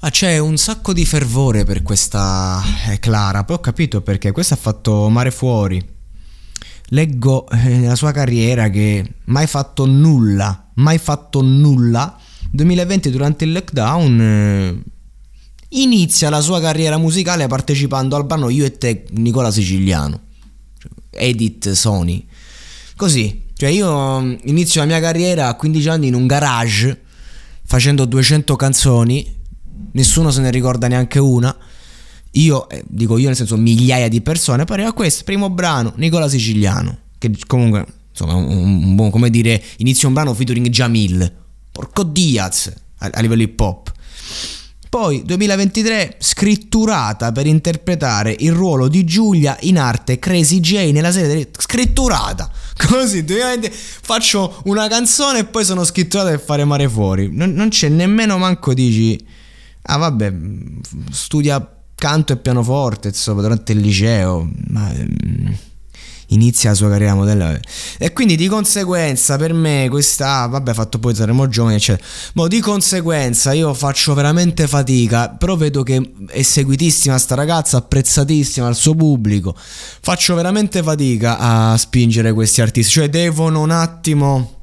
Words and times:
Ah, 0.00 0.10
c'è 0.10 0.38
un 0.38 0.56
sacco 0.56 0.92
di 0.92 1.04
fervore 1.04 1.64
per 1.64 1.82
questa 1.82 2.62
eh, 2.88 3.00
Clara, 3.00 3.42
poi 3.42 3.56
ho 3.56 3.60
capito 3.60 4.00
perché 4.00 4.30
questa 4.30 4.54
ha 4.54 4.56
fatto 4.56 5.08
mare 5.08 5.32
fuori. 5.32 5.84
Leggo 6.90 7.48
eh, 7.48 7.56
nella 7.78 7.96
sua 7.96 8.12
carriera 8.12 8.70
che 8.70 9.04
mai 9.24 9.48
fatto 9.48 9.86
nulla, 9.86 10.70
mai 10.74 10.98
fatto 10.98 11.42
nulla. 11.42 12.16
2020 12.48 13.10
durante 13.10 13.44
il 13.44 13.50
lockdown 13.50 14.20
eh, 14.20 14.82
inizia 15.70 16.30
la 16.30 16.40
sua 16.40 16.60
carriera 16.60 16.96
musicale 16.96 17.48
partecipando 17.48 18.14
al 18.14 18.24
brano 18.24 18.50
Io 18.50 18.64
e 18.64 18.78
te 18.78 19.04
Nicola 19.10 19.50
Siciliano. 19.50 20.20
Edit 21.10 21.72
Sony. 21.72 22.24
Così, 22.94 23.46
cioè 23.52 23.70
io 23.70 24.20
mm, 24.20 24.34
inizio 24.44 24.80
la 24.80 24.86
mia 24.86 25.00
carriera 25.00 25.48
a 25.48 25.54
15 25.54 25.88
anni 25.88 26.06
in 26.06 26.14
un 26.14 26.28
garage 26.28 27.02
facendo 27.64 28.04
200 28.04 28.54
canzoni 28.54 29.36
nessuno 29.92 30.30
se 30.30 30.40
ne 30.40 30.50
ricorda 30.50 30.88
neanche 30.88 31.18
una. 31.18 31.54
Io, 32.32 32.68
eh, 32.68 32.84
dico 32.86 33.16
io 33.18 33.26
nel 33.26 33.36
senso 33.36 33.56
migliaia 33.56 34.08
di 34.08 34.20
persone, 34.20 34.64
poi 34.64 34.76
arriva 34.76 34.92
questo, 34.92 35.24
primo 35.24 35.50
brano, 35.50 35.92
Nicola 35.96 36.28
Siciliano, 36.28 36.98
che 37.18 37.32
comunque, 37.46 37.86
insomma, 38.10 38.34
un, 38.34 38.46
un 38.46 38.94
buon, 38.94 39.10
come 39.10 39.30
dire, 39.30 39.62
inizia 39.78 40.08
un 40.08 40.14
brano 40.14 40.34
featuring 40.34 40.68
Jamil, 40.68 41.32
porco 41.72 42.02
Diaz, 42.02 42.72
a, 42.98 43.10
a 43.12 43.20
livello 43.20 43.42
hip 43.42 43.58
hop. 43.58 43.92
Poi 44.88 45.22
2023 45.22 46.16
scritturata 46.18 47.30
per 47.30 47.46
interpretare 47.46 48.34
il 48.38 48.52
ruolo 48.52 48.88
di 48.88 49.04
Giulia 49.04 49.56
in 49.60 49.78
arte 49.78 50.18
Crazy 50.18 50.60
J 50.60 50.92
nella 50.92 51.12
serie 51.12 51.28
delle... 51.28 51.48
scritturata 51.58 52.50
così 52.88 53.22
2020 53.22 53.70
faccio 53.70 54.62
una 54.64 54.88
canzone 54.88 55.40
e 55.40 55.44
poi 55.44 55.66
sono 55.66 55.84
scritturata 55.84 56.30
per 56.30 56.40
fare 56.40 56.64
mare 56.64 56.88
fuori 56.88 57.28
non, 57.30 57.52
non 57.52 57.68
c'è 57.68 57.90
nemmeno 57.90 58.38
manco 58.38 58.72
dici 58.72 59.22
ah 59.82 59.96
vabbè, 59.96 60.34
studia 61.10 61.76
canto 61.94 62.32
e 62.32 62.36
pianoforte, 62.36 63.08
insomma, 63.08 63.42
durante 63.42 63.72
il 63.72 63.80
liceo, 63.80 64.48
ma 64.68 64.92
mm, 64.92 65.52
inizia 66.28 66.70
la 66.70 66.76
sua 66.76 66.90
carriera 66.90 67.14
modella 67.14 67.58
e 67.98 68.12
quindi 68.12 68.36
di 68.36 68.48
conseguenza 68.48 69.36
per 69.36 69.52
me 69.52 69.86
questa 69.88 70.46
vabbè 70.46 70.74
fatto 70.74 70.98
poi 70.98 71.14
saremo 71.14 71.48
giovani 71.48 71.76
eccetera. 71.76 72.06
Ma 72.34 72.46
di 72.46 72.60
conseguenza 72.60 73.52
io 73.52 73.72
faccio 73.74 74.14
veramente 74.14 74.66
fatica 74.66 75.30
però 75.30 75.56
vedo 75.56 75.82
che 75.82 76.12
è 76.28 76.42
seguitissima 76.42 77.16
sta 77.18 77.34
ragazza 77.34 77.78
apprezzatissima 77.78 78.66
al 78.66 78.76
suo 78.76 78.94
pubblico. 78.94 79.54
Faccio 79.56 80.34
veramente 80.34 80.82
fatica 80.82 81.38
a 81.38 81.76
spingere 81.76 82.32
questi 82.32 82.60
artisti 82.60 82.92
cioè 82.92 83.08
devono 83.08 83.60
un 83.60 83.70
attimo 83.70 84.57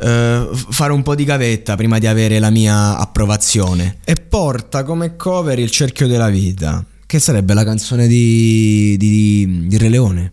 Uh, 0.00 0.54
fare 0.54 0.94
un 0.94 1.02
po' 1.02 1.14
di 1.14 1.24
gavetta 1.24 1.76
prima 1.76 1.98
di 1.98 2.06
avere 2.06 2.38
la 2.38 2.48
mia 2.48 2.96
approvazione. 2.96 3.98
E 4.04 4.14
porta 4.14 4.82
come 4.82 5.16
cover 5.16 5.58
il 5.58 5.70
cerchio 5.70 6.06
della 6.06 6.30
vita, 6.30 6.82
che 7.04 7.18
sarebbe 7.18 7.52
la 7.52 7.64
canzone 7.64 8.06
di, 8.06 8.96
di, 8.98 9.66
di 9.66 9.76
Re 9.76 9.88
Leone, 9.90 10.32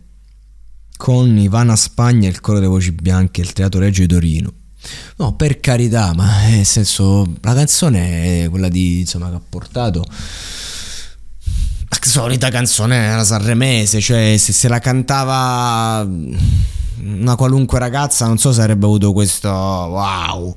con 0.95 1.38
Ivana 1.38 1.75
Spagna, 1.75 2.29
il 2.29 2.39
coro 2.39 2.59
delle 2.59 2.69
voci 2.69 2.91
bianche, 2.94 3.41
il 3.41 3.51
teatro 3.51 3.81
Reggio 3.81 4.01
di 4.01 4.07
Torino. 4.07 4.53
No, 5.17 5.35
per 5.35 5.59
carità, 5.59 6.13
ma 6.13 6.47
nel 6.47 6.66
senso, 6.66 7.25
la 7.41 7.53
canzone 7.53 8.44
è 8.44 8.49
quella 8.49 8.69
di, 8.69 9.01
insomma, 9.01 9.29
che 9.29 9.35
ha 9.35 9.41
portato 9.49 10.05
la 11.89 11.97
solita 12.01 12.49
canzone 12.49 13.16
la 13.16 13.23
sanremese, 13.23 13.99
cioè 13.99 14.35
se, 14.38 14.53
se 14.53 14.67
la 14.67 14.79
cantava 14.79 16.07
una 17.03 17.35
qualunque 17.35 17.80
ragazza 17.80 18.25
non 18.25 18.38
so 18.38 18.52
se 18.52 18.62
avrebbe 18.62 18.85
avuto 18.85 19.13
questo 19.13 19.50
wow, 19.50 20.53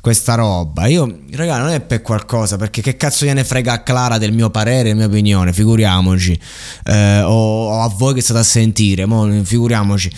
questa 0.00 0.34
roba. 0.34 0.86
Io, 0.86 1.20
raga, 1.32 1.58
non 1.58 1.70
è 1.70 1.80
per 1.80 2.02
qualcosa, 2.02 2.56
perché 2.56 2.82
che 2.82 2.96
cazzo 2.96 3.24
gliene 3.24 3.44
frega 3.44 3.72
a 3.72 3.82
Clara 3.82 4.18
del 4.18 4.32
mio 4.32 4.50
parere, 4.50 4.84
della 4.84 4.94
mia 4.94 5.06
opinione, 5.06 5.52
figuriamoci. 5.52 6.38
Eh, 6.84 7.20
o, 7.22 7.68
o, 7.68 7.82
a 7.82 7.88
voi 7.88 8.14
che 8.14 8.20
state 8.20 8.40
a 8.40 8.44
sentire, 8.44 9.06
mo, 9.06 9.28
figuriamoci 9.44 10.10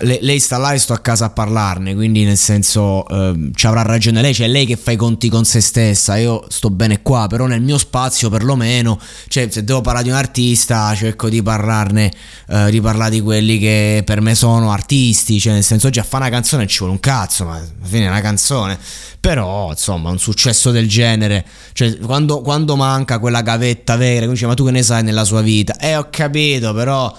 lei, 0.00 0.18
lei, 0.22 0.38
sta 0.38 0.58
là 0.58 0.72
e 0.72 0.78
sto 0.78 0.92
a 0.92 0.98
casa 0.98 1.26
a 1.26 1.30
parlarne, 1.30 1.94
quindi 1.94 2.24
nel 2.24 2.36
senso 2.36 3.06
eh, 3.08 3.50
ci 3.54 3.66
avrà 3.66 3.82
ragione 3.82 4.20
lei, 4.20 4.32
c'è 4.32 4.46
lei 4.46 4.64
che 4.64 4.76
fa 4.76 4.92
i 4.92 4.96
conti 4.96 5.28
con 5.28 5.44
se 5.44 5.60
stessa, 5.60 6.16
io 6.16 6.44
sto 6.48 6.70
bene 6.70 7.02
qua, 7.02 7.26
però 7.26 7.46
nel 7.46 7.60
mio 7.60 7.78
spazio 7.78 8.30
perlomeno, 8.30 8.98
cioè 9.28 9.48
se 9.50 9.64
devo 9.64 9.80
parlare 9.80 10.04
di 10.04 10.10
un 10.10 10.16
artista 10.16 10.94
cerco 10.94 11.28
di 11.28 11.42
parlarne, 11.42 12.12
eh, 12.48 12.70
di 12.70 12.80
parlare 12.80 13.10
di 13.10 13.20
quelli 13.20 13.58
che 13.58 14.02
per 14.04 14.20
me 14.20 14.34
sono 14.34 14.70
artisti, 14.70 15.40
cioè 15.40 15.54
nel 15.54 15.64
senso 15.64 15.90
già 15.90 16.04
fa 16.04 16.18
una 16.18 16.30
canzone 16.30 16.66
ci 16.66 16.78
vuole 16.78 16.92
un 16.92 17.00
cazzo, 17.00 17.44
ma 17.44 17.56
alla 17.56 17.66
fine 17.82 18.06
è 18.06 18.08
una 18.08 18.20
canzone, 18.20 18.78
però 19.18 19.70
insomma 19.70 20.10
un 20.10 20.18
successo 20.18 20.70
del 20.70 20.88
genere, 20.88 21.44
cioè 21.72 21.98
quando, 21.98 22.40
quando 22.40 22.76
manca 22.76 23.18
quella 23.18 23.42
gavetta 23.42 23.96
vera, 23.96 24.26
dice 24.26 24.46
ma 24.46 24.54
tu 24.54 24.64
che 24.64 24.70
ne 24.70 24.82
sai 24.82 25.02
nella 25.02 25.24
sua 25.24 25.40
vita? 25.40 25.76
Eh 25.76 25.96
ho 25.96 26.06
capito, 26.10 26.72
però... 26.72 27.16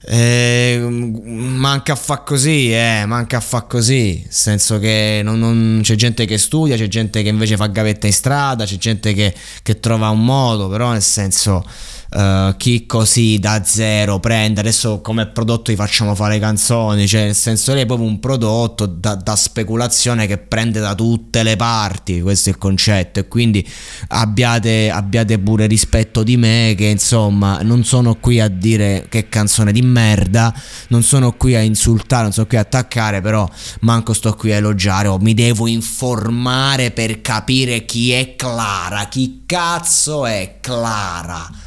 Eh, 0.00 0.78
manca 0.80 1.94
a 1.94 1.96
fa 1.96 2.18
così, 2.18 2.72
eh, 2.72 3.04
manca 3.06 3.38
a 3.38 3.40
fa 3.40 3.62
così. 3.62 4.20
Nel 4.22 4.32
senso 4.32 4.78
che 4.78 5.20
non, 5.24 5.38
non, 5.38 5.80
c'è 5.82 5.96
gente 5.96 6.24
che 6.24 6.38
studia, 6.38 6.76
c'è 6.76 6.86
gente 6.86 7.22
che 7.22 7.28
invece 7.28 7.56
fa 7.56 7.66
gavetta 7.66 8.06
in 8.06 8.12
strada, 8.12 8.64
c'è 8.64 8.76
gente 8.76 9.12
che, 9.12 9.34
che 9.62 9.80
trova 9.80 10.08
un 10.10 10.24
modo, 10.24 10.68
però 10.68 10.92
nel 10.92 11.02
senso 11.02 11.64
uh, 12.10 12.56
chi 12.56 12.86
così 12.86 13.38
da 13.38 13.62
zero 13.64 14.18
prende 14.18 14.60
adesso 14.60 15.00
come 15.00 15.26
prodotto 15.26 15.70
gli 15.70 15.76
facciamo 15.76 16.14
fare 16.14 16.38
canzoni 16.38 17.06
cioè 17.06 17.24
nel 17.24 17.34
senso 17.34 17.74
lei 17.74 17.82
è 17.82 17.86
proprio 17.86 18.08
un 18.08 18.20
prodotto 18.20 18.86
da, 18.86 19.14
da, 19.14 19.36
speculazione 19.36 20.26
che 20.26 20.38
prende 20.38 20.80
da 20.80 20.94
tutte 20.94 21.42
le 21.42 21.56
parti 21.56 22.20
questo 22.20 22.48
è 22.48 22.52
il 22.52 22.58
concetto 22.58 23.20
e 23.20 23.28
quindi 23.28 23.66
abbiate, 24.08 24.90
abbiate 24.90 25.38
pure 25.38 25.66
rispetto 25.66 26.22
di 26.22 26.36
me 26.36 26.74
che 26.76 26.86
insomma 26.86 27.60
non 27.62 27.84
sono 27.84 28.16
qui 28.16 28.40
a 28.40 28.48
dire 28.48 29.06
che 29.08 29.28
canzone 29.28 29.72
di 29.72 29.82
merda 29.82 30.54
non 30.88 31.02
sono 31.02 31.32
qui 31.32 31.54
a 31.54 31.60
insultare 31.60 32.22
non 32.22 32.32
sono 32.32 32.46
qui 32.46 32.56
a 32.56 32.60
attaccare 32.60 33.20
però 33.20 33.48
manco 33.80 34.12
sto 34.12 34.34
qui 34.34 34.52
a 34.52 34.56
elogiare 34.56 35.08
o 35.08 35.18
mi 35.18 35.34
devo 35.34 35.66
informare 35.66 36.90
per 36.90 37.20
capire 37.20 37.84
chi 37.84 38.12
è 38.12 38.34
Clara 38.36 39.06
chi 39.08 39.42
cazzo 39.46 40.26
è 40.26 40.56
Clara 40.60 41.66